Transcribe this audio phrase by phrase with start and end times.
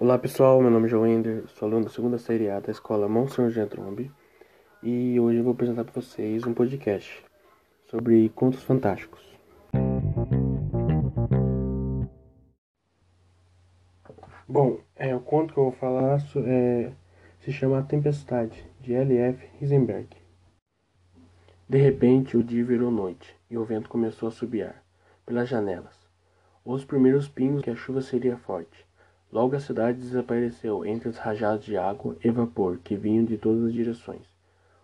[0.00, 3.06] Olá pessoal, meu nome é João Ender, sou aluno da segunda série A da escola
[3.06, 4.10] Monsenhor Gentrombe
[4.82, 7.22] e hoje eu vou apresentar para vocês um podcast
[7.84, 9.20] sobre contos fantásticos.
[14.48, 16.92] Bom, é, o conto que eu vou falar é,
[17.40, 19.46] se chama A Tempestade, de L.F.
[19.58, 20.08] Risenberg.
[21.68, 24.82] De repente o dia virou noite e o vento começou a subiar
[25.26, 26.08] pelas janelas.
[26.64, 28.88] Os primeiros pingos que a chuva seria forte
[29.32, 33.64] Logo a cidade desapareceu entre as rajadas de água e vapor que vinham de todas
[33.64, 34.26] as direções.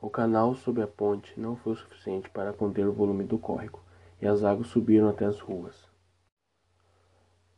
[0.00, 3.80] O canal sob a ponte não foi suficiente para conter o volume do córrego,
[4.22, 5.88] e as águas subiram até as ruas.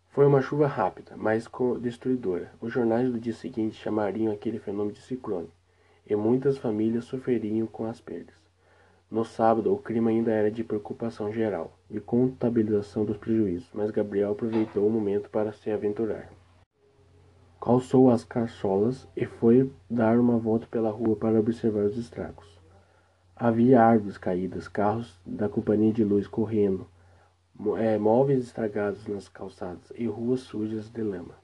[0.09, 1.47] Foi uma chuva rápida, mas
[1.83, 2.51] destruidora.
[2.62, 5.51] Os jornais do dia seguinte chamariam aquele fenômeno de ciclone,
[6.06, 8.34] e muitas famílias sofreriam com as perdas.
[9.11, 14.33] No sábado, o clima ainda era de preocupação geral, de contabilização dos prejuízos, mas Gabriel
[14.33, 16.39] aproveitou o momento para se aventurar.
[17.62, 22.58] Calçou as caçolas e foi dar uma volta pela rua para observar os estragos.
[23.36, 26.86] Havia árvores caídas, carros da companhia de luz correndo,
[27.77, 31.34] é, móveis estragados nas calçadas e ruas sujas de lama.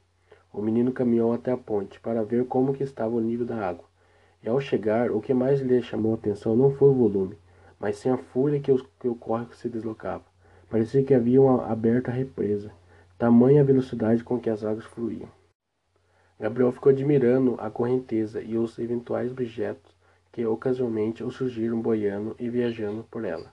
[0.51, 3.85] O menino caminhou até a ponte para ver como que estava o nível da água.
[4.43, 7.37] E ao chegar, o que mais lhe chamou a atenção não foi o volume,
[7.79, 10.25] mas sim a fúria que, os, que o córrego se deslocava.
[10.71, 12.73] Parecia que havia uma aberta represa,
[13.19, 15.29] tamanha a velocidade com que as águas fluíam.
[16.39, 19.97] Gabriel ficou admirando a correnteza e os eventuais objetos
[20.31, 23.51] que ocasionalmente o surgiram boiando e viajando por ela.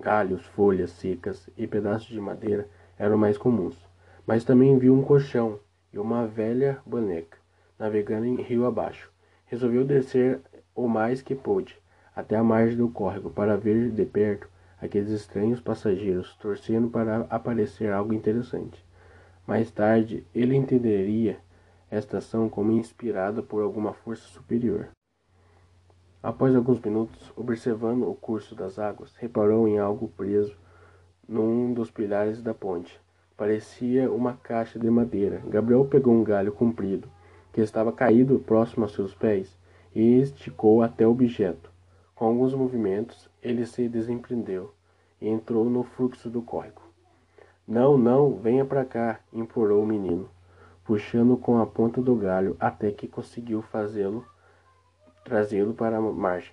[0.00, 2.68] Galhos, folhas secas e pedaços de madeira
[2.98, 3.76] eram mais comuns,
[4.26, 5.60] mas também viu um colchão
[5.92, 7.38] e uma velha boneca
[7.78, 9.10] navegando em rio abaixo.
[9.46, 10.40] Resolveu descer
[10.74, 11.76] o mais que pôde
[12.14, 14.48] até a margem do córrego para ver de perto
[14.80, 18.84] aqueles estranhos passageiros torcendo para aparecer algo interessante.
[19.46, 21.38] Mais tarde ele entenderia
[21.94, 24.88] esta ação como inspirada por alguma força superior.
[26.20, 30.56] Após alguns minutos, observando o curso das águas, reparou em algo preso
[31.28, 33.00] num dos pilares da ponte.
[33.36, 35.40] Parecia uma caixa de madeira.
[35.46, 37.08] Gabriel pegou um galho comprido,
[37.52, 39.56] que estava caído próximo a seus pés,
[39.94, 41.70] e esticou até o objeto.
[42.14, 44.74] Com alguns movimentos, ele se desempreendeu
[45.20, 46.82] e entrou no fluxo do córrego.
[47.66, 50.28] Não, não, venha para cá, implorou o menino
[50.84, 54.24] puxando com a ponta do galho até que conseguiu fazê-lo
[55.24, 56.52] trazê-lo para a margem.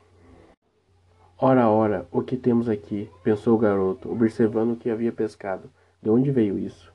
[1.37, 3.09] Ora, ora, o que temos aqui?
[3.23, 5.69] pensou o garoto, observando o que havia pescado.
[6.01, 6.93] De onde veio isso?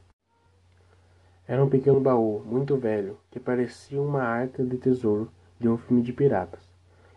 [1.46, 5.30] Era um pequeno baú, muito velho, que parecia uma arca de tesouro
[5.60, 6.60] de um filme de piratas.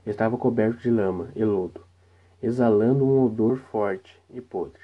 [0.06, 1.82] Estava coberto de lama e lodo,
[2.42, 4.82] exalando um odor forte e podre.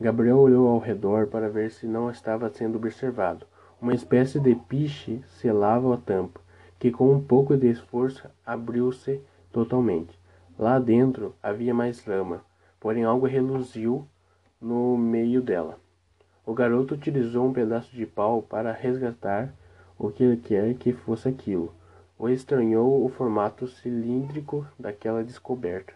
[0.00, 3.46] Gabriel olhou ao redor para ver se não estava sendo observado,
[3.80, 6.40] uma espécie de piche selava a tampa,
[6.78, 9.20] que com um pouco de esforço abriu-se
[9.52, 10.18] totalmente.
[10.58, 12.42] Lá dentro havia mais lama,
[12.78, 14.06] porém algo reluziu
[14.60, 15.78] no meio dela.
[16.46, 19.54] O garoto utilizou um pedaço de pau para resgatar
[19.98, 21.72] o que quer que fosse aquilo.
[22.18, 25.92] O estranhou o formato cilíndrico daquela descoberta.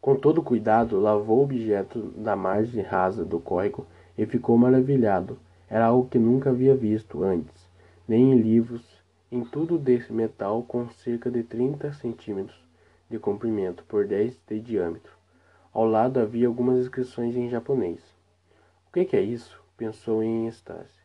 [0.00, 5.38] Com todo cuidado, lavou o objeto da margem rasa do córrego e ficou maravilhado
[5.70, 7.68] era algo que nunca havia visto antes,
[8.06, 8.82] nem em livros,
[9.30, 12.58] em tudo desse metal com cerca de 30 centímetros
[13.10, 15.12] de comprimento por 10 de diâmetro.
[15.72, 18.00] Ao lado havia algumas inscrições em japonês.
[18.88, 19.62] O que, é isso?
[19.76, 20.98] pensou em êxtase.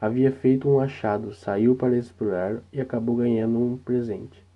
[0.00, 4.46] Havia feito um achado, saiu para explorar e acabou ganhando um presente.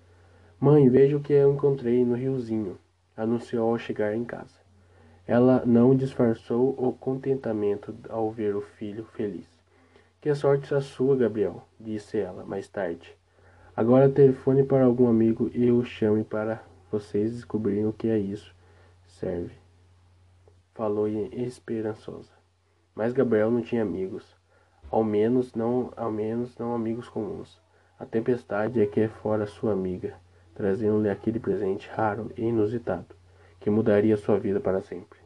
[0.59, 2.77] Mãe, veja o que eu encontrei no riozinho,
[3.15, 4.62] anunciou ao chegar em casa.
[5.25, 9.47] Ela não disfarçou o contentamento ao ver o filho feliz.
[10.19, 13.15] Que sorte a sua, Gabriel, disse ela mais tarde.
[13.73, 16.61] Agora telefone para algum amigo e o chame para
[16.91, 18.53] vocês descobrirem o que é isso.
[19.07, 19.53] Serve.
[20.73, 22.31] Falou esperançosa.
[22.93, 24.35] Mas Gabriel não tinha amigos.
[24.91, 27.61] Ao menos não, ao menos não amigos comuns.
[27.97, 30.15] A tempestade é que é fora sua amiga,
[30.53, 33.22] trazendo-lhe aquele presente raro e inusitado
[33.63, 35.17] que mudaria sua vida para sempre.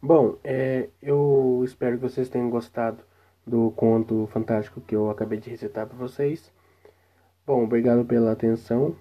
[0.00, 3.04] Bom, é, eu espero que vocês tenham gostado
[3.46, 6.50] do conto fantástico que eu acabei de recitar para vocês.
[7.46, 8.96] Bom, obrigado pela atenção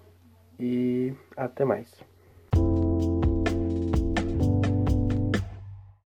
[0.59, 2.03] e até mais.